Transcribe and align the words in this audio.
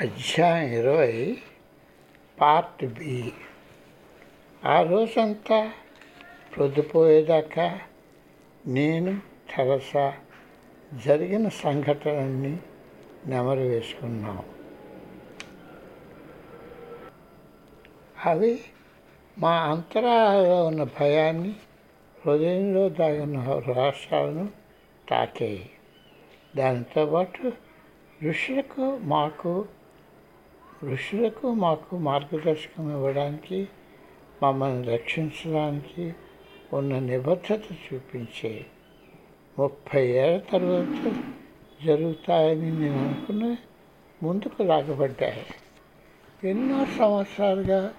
అధ్యాయం 0.00 0.72
ఇరవై 0.72 1.38
part 2.40 2.84
B. 2.84 3.32
ఆ 4.64 4.82
రోజంతా 4.82 5.72
ప్రొద్దుపోయేదాకా 6.56 7.80
నేను 8.66 9.20
తెరసా 9.56 10.14
జరిగిన 11.06 11.48
సంఘటనల్ని 11.48 12.58
నెమరు 13.26 13.60
వేసుకున్నాం. 13.60 14.44
అవి 18.24 18.60
మా 19.38 19.56
అంతరాలలో 19.56 20.66
ఉన్న 20.66 20.82
భయాన్ని 20.82 21.56
హృదయంలో 22.26 22.88
దాగిన 22.88 23.62
రాష్ట్రాలను 23.76 24.48
తాకాయి. 25.08 25.70
దానితో 26.56 27.06
పాటు 27.06 27.52
ఋషులకు 28.28 28.98
మాకు 29.02 29.66
ఋషులకు 30.84 31.54
మాకు 31.54 31.98
మార్గదర్శకం 31.98 32.90
ఇవ్వడానికి 32.90 33.68
మమ్మల్ని 34.42 34.88
రక్షించడానికి 34.88 36.14
ఉన్న 36.72 36.98
నిబద్ధత 36.98 37.60
చూపించే 37.94 38.66
ముప్పై 39.58 40.06
ఏళ్ళ 40.06 40.42
తర్వాత 40.42 41.14
జరుగుతాయని 41.84 42.80
నేను 42.80 43.08
అనుకున్న 43.08 43.56
ముందుకు 44.22 44.62
లాగబడ్డాయి. 44.62 45.46
ఎన్నో 46.48 46.86
సంవత్సరాలుగా 46.98 47.94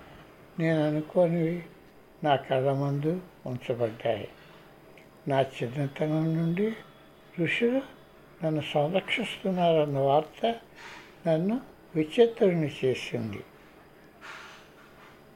నేను 0.60 0.88
అనుకోనివి 0.88 1.64
నా 2.24 2.36
కళ్ళ 2.36 2.72
ముందు 2.72 3.22
ఉంచబడ్డాయి. 3.46 4.28
నా 5.28 5.42
చిన్నతనం 5.42 6.38
నుండి 6.38 6.74
ఋషులు 7.42 7.82
నన్ను 8.46 8.62
సంరక్షిస్తున్నారన్న 8.74 10.00
వార్త 10.00 10.56
నన్ను 11.28 11.77
విచిత్రుని 11.96 12.72
చేసింది. 12.86 13.44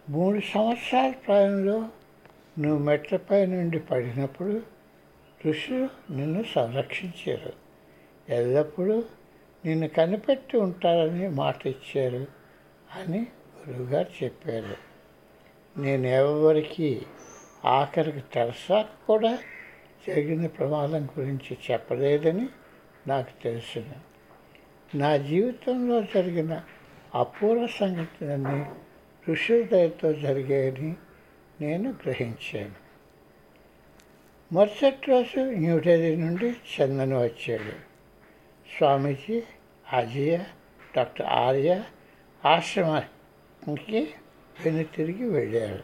మూడు 0.09 0.39
సంవత్సరాల 0.39 1.11
ప్రాయంలో 1.11 1.89
నువ్వు 2.59 2.79
మెట్లపై 2.79 3.45
నుండి 3.45 3.79
పడినప్పుడు 3.79 4.61
ఋషులు 5.47 5.89
నిన్ను 6.11 6.43
సంరక్షించారు. 6.55 7.53
ఎల్లప్పుడూ 8.29 9.03
నిన్ను 9.65 9.87
కనిపెట్టి 9.87 10.57
ఉంటారని 10.57 11.27
మాట 11.27 11.67
ఇచ్చారు 11.67 12.27
అని 12.95 13.27
గురువుగారు 13.69 14.23
చెప్పారు. 14.23 14.91
నేను 15.79 16.07
ఎవరికి 16.07 17.05
ఆఖరికి 17.65 18.21
తెరసాకు 18.33 19.07
కూడా 19.07 19.39
జరిగిన 20.07 20.47
ప్రమాదం 20.47 21.05
గురించి 21.05 21.57
చెప్పలేదని 21.71 22.49
నాకు 23.07 23.43
తెలుసును. 23.43 24.10
నా 24.95 25.17
జీవితంలో 25.17 26.01
జరిగిన 26.01 26.61
అపూర్వ 27.15 27.67
సంఘటనని 27.67 28.65
ఋషుల 29.31 29.61
దయతో 29.61 30.13
జరిగాయని 30.13 30.95
నేను 31.61 31.91
గ్రహించాను. 31.91 32.71
మరుసటి 34.53 35.11
రోజు 35.11 35.39
న్యూఢిల్లీ 35.39 36.15
నుండి 36.15 36.49
చందన్ 36.49 37.13
వచ్చాడు. 37.13 37.71
స్వామీజీ 38.77 39.43
అజయ 39.93 40.37
డాక్టర్ 40.97 41.25
ఆర్య 41.25 41.83
ఆశ్రమానికి 42.45 44.13
వెను 44.65 44.83
తిరిగి 44.83 45.29
వెళ్ళారు. 45.29 45.83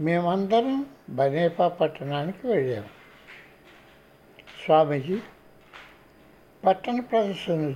మేమందరం 0.00 0.86
బనేపా 1.10 1.68
పట్టణానికి 1.68 2.46
వెళ్ళాము 2.46 2.88
స్వామీజీ 4.64 5.18
పట్టణ 6.66 7.00
ప్రదర్శన 7.00 7.74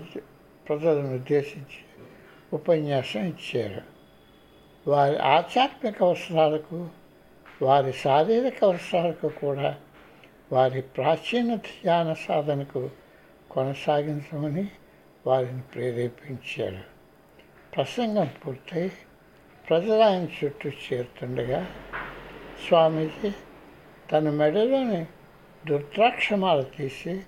ప్రజలను 0.68 1.14
ఉద్దేశించి 1.14 2.06
ఉపన్యాసం 2.52 3.20
ఇచ్చారు. 3.20 3.82
వారి 4.90 5.18
ఆధ్యాత్మిక 5.18 6.02
అవసరాలకు 6.02 6.88
వారి 7.62 7.92
శారీరక 7.92 8.64
అవసరాలకు 8.64 9.28
కూడా 9.28 9.78
వారి 10.52 10.82
ప్రాచీన 10.82 11.54
ధ్యాన 11.54 12.12
సాధనకు 12.12 12.90
కొనసాగించమని 13.50 14.68
వారిని 15.26 15.60
ప్రేరేపించారు. 15.60 16.84
ప్రసంగం 17.76 18.30
పూర్తయి 18.46 18.92
ప్రజలు 19.70 20.00
ఆయన 20.00 20.28
చుట్టూ 20.44 20.70
చేరుతుండగా 20.70 21.66
స్వామీజీ 22.68 23.32
తన 24.12 24.30
మెడలోని 24.30 25.06
రుద్రాక్షమాలు 25.68 26.62
తీసి 26.62 27.20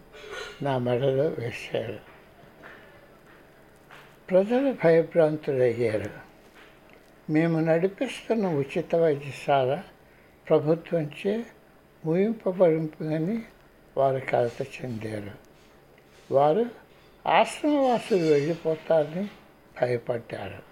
నా 0.63 0.79
మెడలో 0.79 1.25
వేశారు. 1.25 1.99
ప్రజలు 4.31 4.77
భయభ్రాంతులయ్యారు. 4.85 6.11
మేము 7.33 7.61
నడిపిస్తున్న 7.61 8.49
ఉచిత 8.49 8.97
వైద్యశాల 8.97 9.83
ప్రభుత్వంచే 10.49 11.45
ముయింపబడిందని 12.05 13.43
వారు 13.97 14.19
కలత 14.19 14.63
చెందారు. 14.63 15.31
వారు 16.35 16.67
ఆశ్రమవాసులు 17.27 18.23
వెళ్ళిపోతారని 18.23 19.29
భయపడ్డారు. 19.83 20.63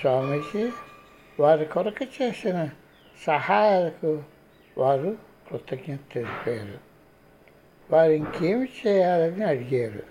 స్వామీజీ 0.00 0.70
వారి 1.40 1.64
కొరకు 1.64 2.22
చేసిన 2.22 2.68
సహాయాలకు 3.26 4.22
వారు 4.78 5.35
కృతజ్ఞత 5.50 5.98
తెలిపారు 6.12 6.78
వారు 7.90 8.10
ఇంకేమి 8.10 8.68
చేయాలని 8.86 9.44
అడిగారు. 9.44 10.02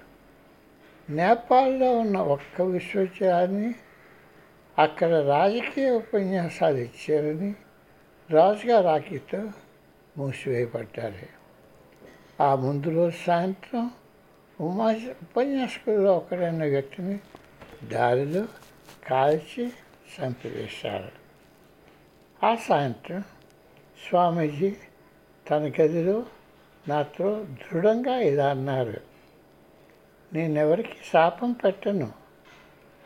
నేపాల్లో 1.09 1.99
ఉన్న 1.99 2.17
ఒక్క 2.17 2.61
విశ్వవిద్యాలయాన్ని 2.61 3.75
అక్కడ 4.79 5.13
రాజకీయ 5.13 5.89
ఉపన్యాసాలు 5.89 6.77
ఇచ్చారని 6.77 7.55
రాజుగా 8.29 8.81
రాఖీతో 8.81 9.49
మూసివేయబడ్డారు. 10.17 11.27
ఆ 12.43 12.55
ముందు 12.55 12.89
రోజు 12.89 13.15
సాయంత్రం 13.25 13.91
ఉమా 14.61 14.91
ఉపన్యాసకుల్లో 15.21 16.17
ఒకడైన 16.17 16.63
వ్యక్తిని 16.63 17.19
దారిలో 17.87 18.45
కాల్చి 19.07 19.71
చంపివేశారు. 20.15 21.11
ఆ 22.45 22.55
సాయంత్రం 22.55 23.23
స్వామీజీ 24.09 24.75
తన 25.49 25.71
గదిలో 25.81 26.25
నాతో 26.87 27.45
దృఢంగా 27.49 28.17
ఇలా 28.17 28.47
అన్నారు. 28.47 28.93
నేనెవరికి 30.33 30.93
శాపం 31.13 31.51
పెట్టను. 31.51 32.11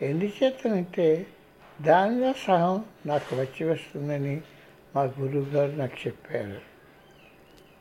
ఎందుచేతనంటే 0.01 1.27
దానిలో 1.81 2.33
సహం 2.33 2.85
నాకు 3.05 3.35
వచ్చి 3.35 3.69
వస్తుందని 3.69 4.41
మా 4.95 5.03
గురువుగారు 5.03 5.71
నాకు 5.71 6.07
చెప్పారు. 6.07 6.61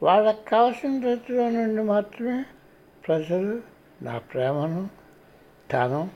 వాళ్ళకి 0.03 0.51
కావాల్సిన 0.51 1.05
రీతిలో 1.05 1.51
నుండి 1.51 1.83
మాత్రమే 1.83 2.45
ప్రజలు 3.07 3.63
నా 4.03 4.19
ప్రేమను 4.19 4.89
ధనం 5.73 6.11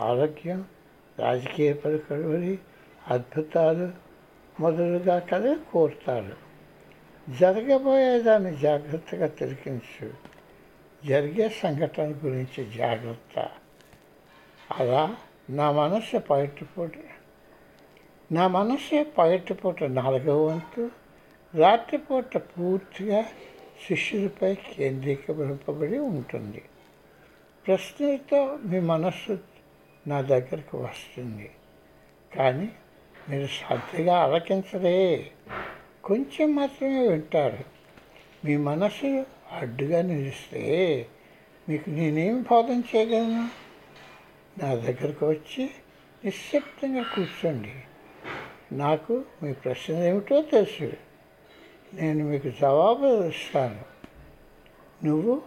ఆరోగ్యం 0.00 0.64
రాజకీయ 1.18 1.72
పలుకబడి 1.72 2.58
అద్భుతాలు 3.08 3.90
మొదలుగా 4.60 5.18
కదా 5.18 5.56
కోరుతారు. 5.72 6.43
జరగబోయేదాన్ని 7.30 8.56
జాగ్రత్తగా 8.56 9.26
తిరిగించు 9.26 10.12
జరిగే 11.04 11.48
సంఘటన 11.48 12.14
గురించి 12.24 12.70
జాగ్రత్త. 12.70 13.48
అలా 14.78 15.16
నా 15.50 15.70
మనస్సు 15.70 16.18
పగటిపూట 16.18 16.90
నా 18.32 18.48
మనస్సు 18.48 19.04
పగటిపూట 19.04 19.84
నాలుగవ 19.84 20.46
వంతు 20.46 20.90
రాత్రిపూట 21.54 22.36
పూర్తిగా 22.36 23.22
శిష్యులపై 23.88 24.54
కేంద్రీకరింపబడి 24.54 25.98
ఉంటుంది. 25.98 26.62
ప్రశ్నలతో 27.66 28.58
మీ 28.64 28.80
మనస్సు 28.80 29.38
నా 30.06 30.20
దగ్గరకు 30.20 30.78
వస్తుంది. 30.78 31.50
కానీ 32.36 32.68
మీరు 33.30 33.46
శ్రద్ధగా 33.46 34.16
ఆలకించలే 34.16 35.30
కొంచెం 36.04 36.54
మాత్రమే 36.54 37.08
వింటారు. 37.08 37.58
మీ 38.44 38.56
మనసు 38.56 39.26
అడ్డుగా 39.52 40.02
నిలిస్తే 40.02 41.06
మీకు 41.68 41.90
నేనేం 41.90 42.42
బోధన 42.42 42.82
చేయగలను? 42.96 43.48
నా 44.62 44.74
దగ్గరకు 44.74 45.28
వచ్చి 45.28 45.70
నిశ్శబ్దంగా 46.24 47.02
కూర్చోండి. 47.02 47.72
నాకు 48.72 49.24
మీ 49.42 49.52
ప్రశ్న 49.52 49.94
ఏమిటో 49.94 50.42
తెలుసు. 50.42 50.92
నేను 51.94 52.24
మీకు 52.24 52.48
జవాబు 52.48 53.24
ఇస్తాను. 53.24 53.80
నువ్వు 55.06 55.42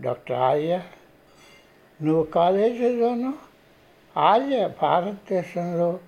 డాక్టర్ 0.00 0.36
ఆర్య. 0.36 0.82
నువ్వు 2.02 2.22
కాలేజీలోనూ 2.22 3.34
ఆర్య 4.16 4.70
భారతదేశంలో 4.82 6.00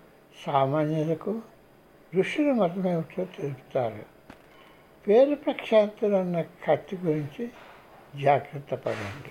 సామాన్యులకు 0.47 1.43
ఋషులు 2.15 2.53
మతం 2.53 3.05
తెలుపుతారు. 3.17 4.05
పేరు 5.09 5.35
ప్రఖ్యాతులు 5.35 6.17
ఉన్న 6.17 6.41
కత్తి 6.41 6.97
గురించి 6.97 7.49
జాగ్రత్త 8.23 8.75
పడండి. 8.75 9.31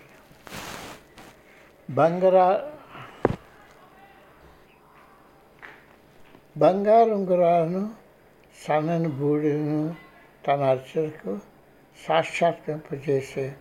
బంగారా 1.90 2.72
బంగారు 6.58 7.12
ఉంగరాలను 7.12 7.96
సన్నని 8.68 9.08
బూడిను 9.08 9.96
తన 10.48 10.64
అర్చనకు 10.64 11.40
సాక్షాత్కరింపజేసే 12.08 13.56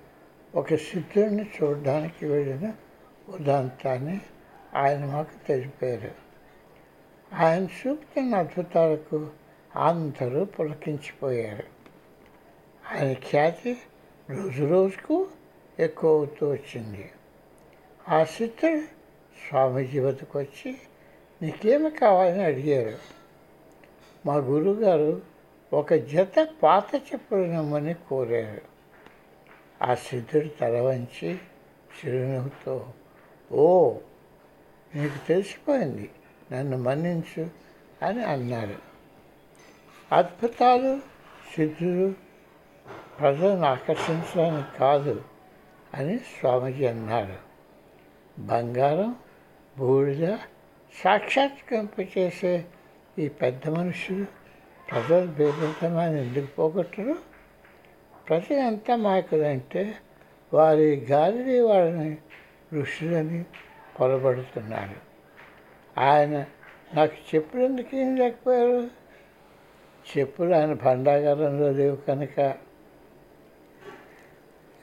ఒక 0.55 0.75
సిద్ధుడిని 0.75 1.51
చూడడానికి 1.63 2.27
వెళ్ళిన 2.27 2.73
ఉదాంతాన్ని 3.29 4.21
ఆయన 4.77 5.07
మాకు 5.07 5.47
తెలిపారు. 5.49 6.26
ఆయన 7.33 7.65
చూపుతున్న 7.65 8.35
అద్భుతాలకు 8.35 9.31
అందరూ 9.77 10.45
పులకించిపోయారు. 10.45 11.65
ఆయన 12.95 13.13
ఖ్యాతి 13.13 13.79
రోజు 14.31 14.65
రోజుకు 14.65 15.29
ఎక్కువ 15.79 16.17
అవుతూ 16.17 16.51
వచ్చింది. 16.51 17.11
ఆ 18.09 18.25
సిద్ధుడు 18.25 18.81
స్వామీజీ 19.49 20.01
వద్దకు 20.01 20.39
వచ్చి 20.39 20.77
నీకేమి 21.43 21.91
కావాలని 21.91 22.45
అడిగారు? 22.45 22.99
మా 24.27 24.37
గురువుగారు 24.37 25.23
ఒక 25.73 25.95
జత 25.95 26.49
పాత 26.63 26.95
చెప్పులు 26.95 27.95
కోరారు. 28.09 28.61
ఆ 29.83 29.95
సిద్ధుడు 29.95 30.49
తల 30.49 30.81
వంచి 30.81 31.39
చిరునవ్వుతో 31.97 32.93
ఓ 33.53 33.95
నీకు 34.95 35.29
తెలిసిపోయింది. 35.29 36.11
నన్ను 36.53 36.79
మన్నించు 36.79 37.51
అని 38.03 38.25
అన్నారు. 38.25 38.75
అద్భుతాలు 40.13 41.01
సిద్ధులు 41.57 42.15
ప్రజలను 43.21 43.65
ఆకర్షించడానికి 43.65 44.79
కాదు 44.79 45.25
అని 45.95 46.19
స్వామీజీ 46.19 46.87
అన్నారు. 46.87 47.37
బంగారం 48.39 49.17
బూడిద 49.79 50.37
సాక్షాత్కరింపచేసే 51.05 52.65
ఈ 53.19 53.29
పెద్ద 53.29 53.69
మనుషులు 53.69 54.27
ప్రజలు 54.91 55.27
బేదతనాన్ని 55.27 56.27
ఎందుకు 56.27 56.47
పోగొట్టరు? 56.47 57.15
ప్రజలు 58.29 58.57
ఎంత 58.57 58.91
మాయకులంటే 58.95 59.95
వారి 60.55 60.97
గాలి 60.97 61.61
వాళ్ళని 61.61 62.17
ఋషులని 62.75 63.45
పొరబడుతున్నారు. 64.01 65.06
ఆయన 65.99 66.45
నాకు 66.95 67.13
చెప్పులు 67.13 67.63
ఎందుకు 67.63 67.97
ఏం 67.97 68.17
లేకపోయారు? 68.17 68.91
చెప్పులు 70.07 70.55
ఆయన 70.55 70.73
భండాగారంలో 70.73 71.71
లేవు 71.71 71.97
కనుక. 71.97 72.41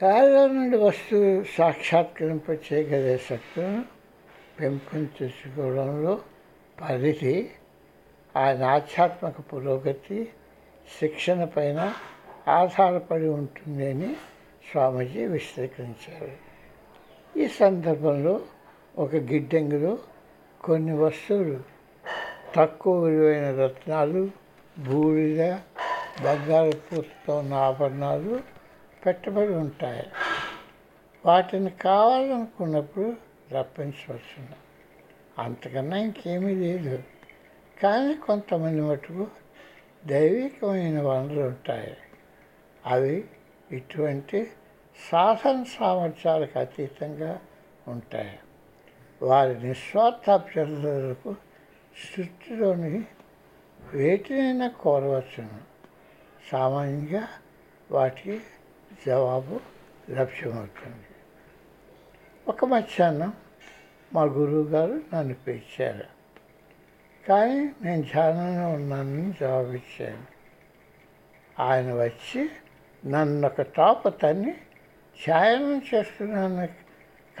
గాలిలో 0.02 0.46
నుండి 0.46 0.76
వస్తువు 0.76 1.44
సాక్షాత్కరింప 1.56 2.50
చేయగలిగే 2.50 3.18
శక్తులను 3.18 3.84
పెంపొందించుకోవడంలో 4.60 6.20
పరిధి 6.82 7.50
ఆయన 8.36 8.64
ఆధ్యాత్మిక 8.64 9.52
పురోగతి 9.52 10.28
శిక్షణ 10.98 11.44
పైన 11.44 11.92
ఆధారపడి 12.48 13.28
ఉంటుంది 13.28 13.90
అని 13.90 14.16
స్వామీజీ 14.70 15.26
విశ్లేషించారు 15.26 16.32
ఈ 17.36 17.48
సందర్భంలో 17.48 18.40
ఒక 18.98 19.16
గిడ్డంగిలో 19.16 19.98
కొన్ని 20.64 20.92
వస్తువులు 20.92 21.60
తక్కువ 22.54 23.04
విలువైన 23.04 23.60
రత్నాలు 23.60 24.30
బూడిద 24.78 25.52
బంగారు 26.24 26.76
పూతతో 26.76 27.38
ఉన్న 27.38 27.54
ఆభరణాలు 27.54 28.40
పెట్టబడి 29.06 29.54
ఉంటాయి. 29.54 30.06
వాటిని 31.26 31.70
కావాలనుకున్నప్పుడు 31.70 33.14
రప్పించవచ్చును. 33.52 34.56
అంతకన్నా 35.38 35.96
ఇంకేమీ 35.96 36.54
లేదు. 36.54 37.02
కానీ 37.82 38.14
కొంతమంది 38.14 38.80
మటుకు 38.80 39.26
దైవికమైన 40.06 41.02
వనరులు 41.02 41.40
ఉంటాయి. 41.40 41.96
అవి 42.86 43.24
ఇటువంటి 43.70 44.50
సాధన 45.12 45.64
సామర్థ్యాలకు 45.78 46.58
అతీతంగా 46.58 47.40
ఉంటాయి. 47.88 48.38
వారి 49.22 49.66
నిస్వార్థ 49.66 50.30
అభ్యర్థులకు 50.30 51.34
సృష్టిలోని 51.96 53.04
వేటినైనా 53.92 54.68
కోరవచ్చును. 54.68 55.60
సామాన్యంగా 56.50 57.28
వాటికి 57.90 58.40
జవాబు 59.06 59.60
లభ్యమవుతుంది. 60.10 61.06
ఒక 62.48 62.64
మధ్యాహ్నం 62.64 63.32
మా 64.12 64.22
గురువు 64.22 64.64
గారు 64.64 65.00
నన్ను 65.14 65.34
పిలిచారు. 65.34 66.04
కానీ 67.28 67.72
నేను 67.82 68.02
ధ్యానంలో 68.02 68.68
ఉన్నానని 68.68 69.34
జవాబిచ్చాను 69.40 70.34
ఆయన 71.62 71.92
వచ్చి 71.92 72.48
నన్ను 73.06 73.46
ఒక 73.48 73.62
టాప్ 73.62 74.22
తన్ని 74.22 74.52
ధ్యానం 75.26 75.82
చేస్తున్నాను 75.94 76.83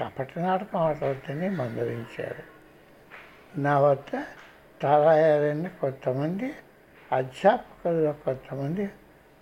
కపట 0.00 0.38
నాటకం 0.38 0.78
ఆడవద్దని 0.78 1.48
మందలించారు. 1.50 2.54
నా 3.58 3.80
వద్ద 3.80 4.22
తయారైన 4.82 5.68
కొంతమంది 5.68 6.52
అధ్యాపకుల్లో 7.12 8.12
కొంతమంది 8.12 8.90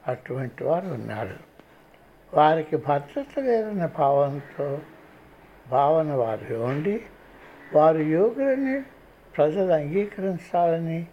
అటువంటి 0.08 0.64
వారు 0.64 0.87
ఉన్నారు. 0.87 1.37
వారికి 2.34 2.76
భద్రత 2.76 3.38
లేదన్న 3.38 3.87
భావంతో 3.87 4.81
భావన 5.70 6.12
వారు 6.12 6.55
ఉండి 6.55 7.02
వారు 7.75 7.98
యోగులని 7.98 8.82
ప్రజలు 9.37 9.72
అంగీకరించాలని 9.72 11.06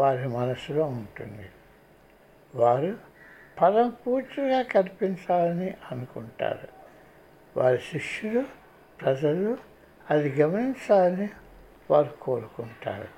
వారి 0.00 0.28
మనసులో 0.28 0.84
ఉంటుంది. 0.84 1.48
వారు 2.54 2.96
పరం 3.60 3.88
పూర్తిగా 3.88 4.62
కల్పించాలని 4.62 5.74
అనుకుంటారు. 5.90 6.68
వారి 7.58 7.78
శిష్యులు 7.78 8.61
ప్రజలు 9.04 9.58
అది 10.10 10.42
గమనించాలని 10.42 11.28
వారు 11.90 12.14
కోరుకుంటారు. 12.20 13.08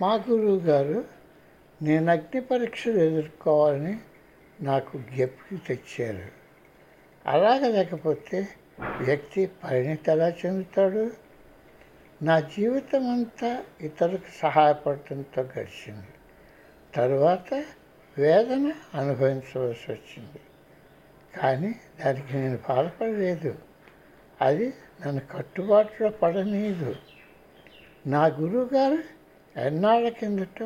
మా 0.00 0.14
గురువు 0.14 0.58
గారు 0.58 1.04
నేను 1.82 2.12
అగ్ని 2.12 2.40
పరీక్షలు 2.40 2.98
ఎదుర్కోవాలని 2.98 3.98
నాకు 4.60 4.96
గెప్పి 4.96 5.56
తెచ్చారు. 5.56 6.28
అలాగ 7.26 7.68
లేకపోతే 7.68 8.48
వ్యక్తి 8.80 9.50
పరిణితి 9.64 10.10
ఎలా 10.10 10.28
చెందుతాడు? 10.28 11.10
నా 12.22 12.40
జీవితం 12.40 13.10
అంతా 13.10 13.64
ఇతరులకు 13.80 14.38
సహాయపడటంతో 14.42 15.42
గడిచింది. 15.42 16.06
తరువాత 16.94 17.54
వేదన 18.18 18.72
అనుభవించవలసి 18.94 19.92
వచ్చింది. 19.92 20.40
కానీ 21.36 21.74
దానికి 22.04 22.36
నేను 22.36 22.58
బాధపడలేదు 22.68 23.58
అది 24.42 24.74
నన్ను 25.06 25.22
కట్టుబాటులో 25.36 26.10
పడనీయదు. 26.10 26.96
నా 28.06 28.26
గురువుగారు 28.26 28.98
ఎన్నాళ్ళ 29.58 30.08
కిందట 30.08 30.62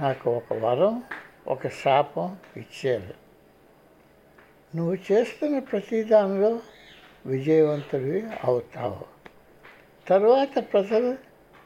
నాకు 0.00 0.30
ఒక 0.30 0.52
వరం 0.52 1.02
ఒక 1.46 1.68
శాపం 1.68 2.36
ఇచ్చారు. 2.56 3.14
నువ్వు 4.76 4.96
చేస్తున్న 5.12 5.58
ప్రతిదానిలో 5.58 6.60
విజయవంతుడివి 7.26 8.22
అవుతావు. 8.44 9.04
తరువాత 10.08 10.72
ప్రజలు 10.72 11.18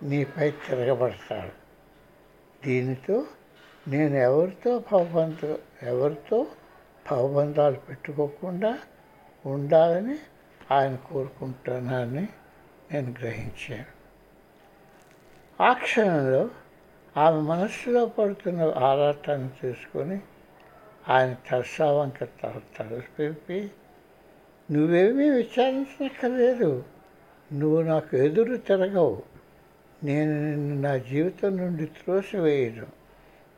నీపై 0.03 0.51
తిరగబడతారు. 0.51 1.53
దీనితో 2.65 3.27
నేను 3.89 4.15
ఎవరితో 4.15 4.79
భగవంతు 4.93 5.59
ఎవరితో 5.83 6.47
భవబంధాలు 7.11 7.77
పెట్టుకోకుండా 7.77 8.79
ఉండాలని 9.47 10.19
ఆయన 10.73 10.95
కోరుకుంటున్నానని 10.95 12.29
నేను 12.93 13.15
గ్రహించాను. 13.21 13.97
ఆ 15.63 15.73
క్షణంలో 15.73 16.51
ఆమె 17.17 17.41
మనస్సులో 17.41 18.07
పడుతున్న 18.07 18.63
ఆరాటాన్ని 18.63 19.49
తీసుకొని 19.63 20.21
ఆయన 21.09 21.37
తరసావంక 21.51 22.25
తలపి 22.25 23.71
నువ్వేమీ 24.71 25.31
విచారించక్కర్లేదు 25.31 26.85
నువ్వు 27.53 27.83
నాకు 27.83 28.17
ఎదురు 28.17 28.57
తిరగవు. 28.57 29.23
నేను 30.05 30.51
నిన్ను 30.51 30.81
నా 30.81 30.97
జీవితం 30.97 31.57
నుండి 31.57 31.87
త్రోసివేయను. 31.87 32.87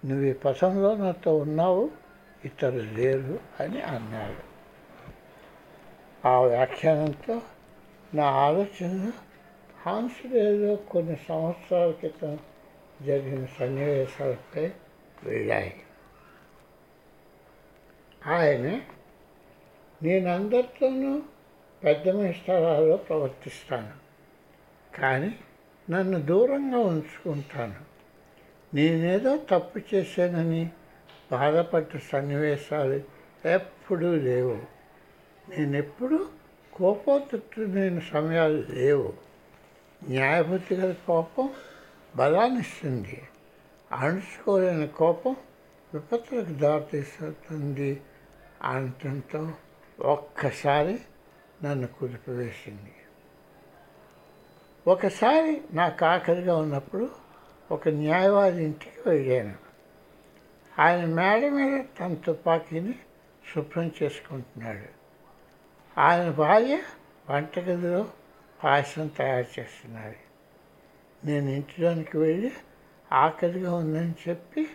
నువ్వు 0.06 0.24
ఈ 0.24 0.32
పథంలో 0.32 0.96
నాతో 0.96 1.36
ఉన్నావు. 1.36 1.90
ఇతరులు 2.44 2.92
లేరు 2.92 3.40
అని 3.60 3.82
అన్నాడు. 3.82 4.48
ఆ 6.28 6.40
వ్యాఖ్యానంతో 6.40 7.42
నా 8.14 8.24
ఆలోచన 8.24 9.12
హాన్స్డేలో 9.86 10.76
కొన్ని 10.76 11.16
సంవత్సరాల 11.28 11.90
క్రితం 11.90 12.38
జరిగిన 13.02 13.46
సన్నివేశాలపై 13.46 14.70
వెళ్ళాయి. 15.22 15.82
ఆయన 18.26 18.80
నేనందరితోనూ 20.02 21.22
పెద్ద 21.84 22.32
స్థలాల్లో 22.32 22.96
ప్రవర్తిస్తాను 22.96 23.92
కానీ 25.00 25.38
నన్ను 25.90 26.20
దూరంగా 26.20 26.78
ఉంచుకుంటాను. 26.78 27.74
నేనేదో 28.74 29.36
తప్పు 29.36 29.80
చేశానని 29.94 30.70
బాధపడ్డ 31.32 31.88
సన్నివేశాలు 32.12 33.00
ఎప్పుడూ 33.48 34.14
లేవు. 34.14 34.58
నేనెప్పుడూ 35.48 36.26
కోపోతున్న 36.72 37.98
సమయాలు 37.98 38.64
లేవు. 38.68 39.12
న్యాయబుద్ధి 40.08 40.74
గల 40.74 40.94
కోపం 41.06 41.50
బలాన్నిస్తుంది. 42.16 43.22
అణుచుకోలేని 43.92 44.88
కోపం 44.88 45.36
విపత్తులకు 45.94 46.52
దారితీస్తుంది 46.52 48.02
అనటంతో 48.62 49.52
ఒక్కసారి 50.00 50.98
నన్ను 51.64 51.86
కుదిపివేసింది. 51.86 52.94
ఒకసారి 54.86 55.62
నాకు 55.72 56.04
ఆఖరిగా 56.04 56.56
ఉన్నప్పుడు 56.56 57.10
ఒక 57.70 57.88
న్యాయవాది 57.88 58.64
ఇంటికి 58.64 59.08
వెళ్ళాను. 59.08 59.67
ఆయన 60.78 61.04
మేడ 61.04 61.52
మీద 61.52 61.84
తన 62.00 62.14
తుపాకీని 62.14 62.94
శుభ్రం 63.54 63.90
చేసుకుంటున్నాడు. 64.02 64.98
ఆయన 66.00 66.30
భార్య 66.30 66.82
వంటగదిలో 67.30 68.10
పాయసం 68.64 69.06
తయారు 69.06 69.60
చేస్తున్నది 69.60 70.16
నేను 71.24 71.48
ఇంటిలోనికి 71.48 72.18
వెళ్ళి 72.18 72.52
ఆకలిగా 73.12 73.74
ఉందని 73.74 74.14
చెప్పి 74.28 74.68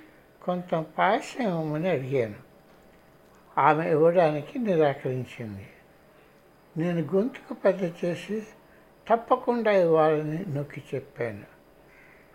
కొంత 0.43 0.75
పాయసం 0.75 1.43
ఇవ్వమని 1.43 1.89
అడిగాను. 1.89 2.36
ఆమె 3.57 3.91
ఇవ్వడానికి 3.91 4.60
నిరాకరించింది. 4.60 5.69
నేను 6.77 7.01
గొంతుకు 7.15 7.53
పెద్ద 7.53 8.05
చేసి 8.05 8.43
తప్పకుండా 9.07 9.72
ఇవ్వాలని 9.72 10.45
నొక్కి 10.48 10.83
చెప్పాను. 10.95 11.43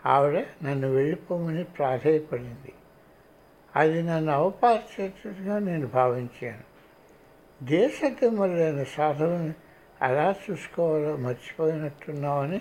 ఆవిడ 0.06 0.46
నన్ను 0.64 0.88
వెళ్ళిపోమని 0.88 1.64
ప్రాధేయపడింది. 1.64 2.72
అది 3.78 4.02
నన్ను 4.02 4.32
అవపార్చేట్టుగా 4.32 5.58
నేను 5.58 5.86
భావించాను. 5.86 6.68
దేశదిమ్మలైన 7.64 8.82
సాధువుని 8.82 9.54
ఎలా 10.02 10.34
చూసుకోవాలో 10.50 11.16
మర్చిపోయినట్టున్నామని 11.16 12.60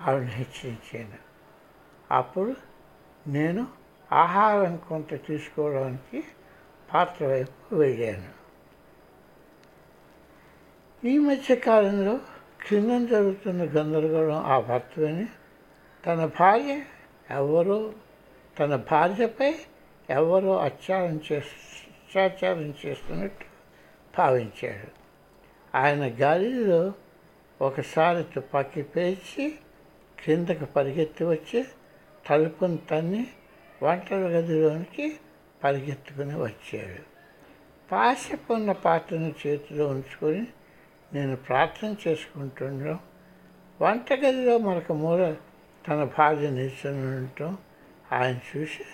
ఆవిడ 0.00 0.28
హెచ్చరించాను. 0.28 1.18
అప్పుడు 2.10 2.54
నేను 3.26 3.66
ఆహారం 4.12 4.76
కొంత 4.76 5.26
తీసుకోవడానికి 5.26 6.24
పాత్ర 6.94 7.26
వైపు 7.26 7.74
వెళ్ళాను. 7.74 8.40
ఈ 11.06 11.18
మధ్య 11.18 11.56
కాలంలో 11.56 12.20
జరుగుతున్న 13.06 13.62
గందరగోళం 13.62 14.42
ఆ 14.44 14.60
భర్తని 14.60 15.26
తన 16.06 16.30
భార్య 16.40 16.82
ఎవరో 17.30 17.92
తన 18.58 18.76
భార్యపై 18.76 19.54
ఎవరో 20.10 20.58
అత్యాచారం 20.58 21.20
చేస్తు 21.32 21.58
అత్యాచారం 22.00 22.74
చేస్తున్నట్టు 22.86 23.44
భావించాడు 24.18 24.88
ఆయన 25.74 26.12
గాలిలో 26.22 26.92
ఒకసారి 27.60 28.24
తుపాకీ 28.24 28.82
పేర్చి 28.82 29.58
క్రిందకు 30.18 30.64
పరిగెత్తి 30.64 31.24
వచ్చి 31.24 31.64
తలుపును 32.30 32.76
తన్ని 32.76 33.26
వంటల 33.82 34.16
గదిలోనికి 34.16 35.16
పరిగెత్తుకుని 35.64 36.34
వచ్చాడు. 36.42 37.02
పాశపున్న 37.92 38.72
పాత్రను 38.72 39.34
చేతిలో 39.46 39.86
ఉంచుకొని 39.88 40.46
నేను 41.12 41.36
ప్రార్థన 41.36 41.96
చేసుకుంటుండడం 42.08 42.98
వంటగదిలో 43.80 44.58
మరొక 44.58 44.92
మూల 44.92 45.36
తన 45.88 46.04
భార్య 46.18 46.50
నిల్చొని 46.50 47.16
ఉండటం 47.16 47.58
ఆయన 48.12 48.38
చూసి 48.50 48.84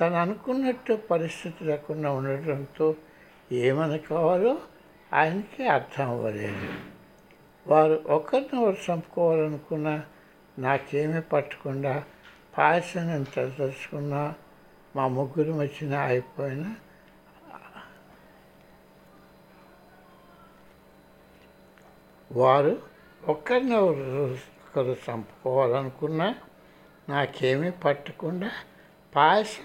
తను 0.00 0.16
అనుకున్నట్టు 0.16 0.92
పరిస్థితి 1.10 1.64
లేకుండా 1.64 2.12
ఉండటంతో 2.12 2.94
ఏమని 3.52 3.98
కావాలో 3.98 4.60
ఆయనకి 5.12 5.68
అర్థం 5.68 6.10
అవ్వలేదు. 6.10 6.68
వారు 7.66 8.04
ఒకరిని 8.06 8.60
ఒకరు 8.60 8.92
చంపుకోవాలనుకున్నా 8.92 10.02
నాకేమీ 10.58 11.20
పట్టకుండా 11.20 12.04
పాయసం 12.58 13.10
ఎంత 13.10 13.34
తెలుసుకున్నా 13.34 14.34
మా 14.96 15.08
ముగ్గురు 15.08 15.52
వచ్చిన 15.52 15.94
అయిపోయిన 15.94 16.74
వారు 22.32 22.82
ఒకరిని 23.28 23.76
ఒకరు 23.76 24.96
చంపుకోవాలనుకున్నా 25.10 26.34
నాకేమీ 27.08 27.70
పట్టకుండా 27.70 28.50
పాయసం 29.16 29.64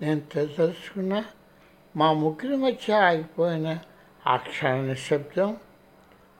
నేను 0.00 0.20
తెలుసుకున్నా 0.20 1.24
మా 1.96 2.12
ముగ్గురి 2.12 2.56
మధ్య 2.56 2.94
ఆగిపోయిన 2.94 3.78
ఆ 4.26 4.36
క్షణ 4.36 4.74
నిశ్శబ్దం 4.74 5.56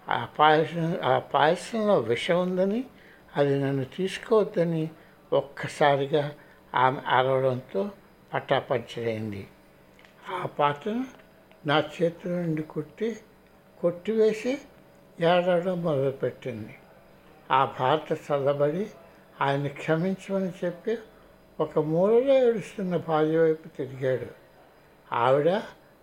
ఆ 0.09 0.29
పాయసం 0.39 0.99
ఆ 1.03 1.19
పాయసంలో 1.19 1.99
విషం 1.99 2.41
ఉందని 2.41 2.85
అది 3.37 3.61
నన్ను 3.61 3.85
తీసుకోవద్దని 3.85 4.91
ఒక్కసారిగా 5.33 6.35
ఆమె 6.75 7.01
అరవడంతో 7.09 7.91
పటాపంచలైంది. 8.35 9.49
ఆ 10.33 10.47
పాత్రను 10.47 11.07
నా 11.67 11.79
చేతుల 11.79 12.33
నుండి 12.33 12.63
కొట్టి 12.63 13.17
కొట్టివేసి 13.81 14.59
ఏడవడం 15.21 15.83
మొదలుపెట్టింది. 15.83 16.75
ఆ 17.51 17.65
భారత 17.65 18.19
చల్లబడి 18.27 18.87
ఆయన 19.41 19.67
క్షమించమని 19.67 20.53
చెప్పి 20.65 20.99
ఒక 21.61 21.79
మూలలో 21.79 22.49
ఏడుస్తున్న 22.49 22.97
భార్య 22.97 23.39
వైపు 23.39 23.69
తిరిగాడు. 23.69 24.27
ఆవిడ 25.15 25.49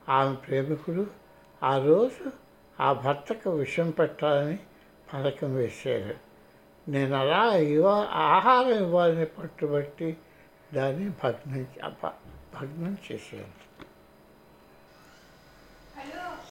ఆమె 0.10 0.36
ప్రేమికుడు 0.36 1.08
ఆ 1.64 1.78
రోజు 1.78 2.32
ఆ 2.80 2.94
భర్తకు 2.94 3.50
విషం 3.50 3.90
పెట్టాలని 3.90 4.60
పథకం 5.14 5.56
వేశారు. 5.56 6.16
నేను 6.92 7.16
అలా 7.16 7.56
ఇవ్వ 7.56 8.08
ఆహారం 8.12 8.84
ఇవ్వాలని 8.84 9.26
పట్టుబట్టి 9.26 10.18
దాన్ని 10.74 11.10
భగ్నం 11.10 11.66
భగ్నం 12.62 12.98
చేశాను. 13.12 13.87